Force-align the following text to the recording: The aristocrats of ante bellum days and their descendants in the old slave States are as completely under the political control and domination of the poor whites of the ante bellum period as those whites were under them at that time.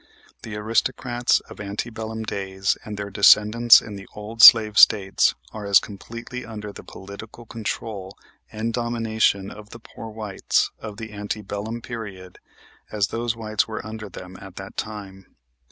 The 0.41 0.55
aristocrats 0.55 1.41
of 1.41 1.59
ante 1.59 1.91
bellum 1.91 2.23
days 2.23 2.75
and 2.83 2.97
their 2.97 3.11
descendants 3.11 3.81
in 3.83 3.97
the 3.97 4.07
old 4.15 4.41
slave 4.41 4.79
States 4.79 5.35
are 5.51 5.63
as 5.67 5.77
completely 5.77 6.43
under 6.43 6.73
the 6.73 6.83
political 6.83 7.45
control 7.45 8.17
and 8.51 8.73
domination 8.73 9.51
of 9.51 9.69
the 9.69 9.79
poor 9.79 10.07
whites 10.09 10.71
of 10.79 10.97
the 10.97 11.11
ante 11.11 11.43
bellum 11.43 11.83
period 11.83 12.39
as 12.91 13.09
those 13.09 13.35
whites 13.35 13.67
were 13.67 13.85
under 13.85 14.09
them 14.09 14.37
at 14.41 14.55
that 14.55 14.75
time. 14.75 15.35